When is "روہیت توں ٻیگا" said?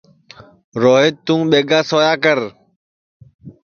0.81-1.79